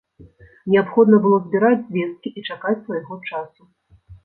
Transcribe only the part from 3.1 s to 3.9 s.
часу.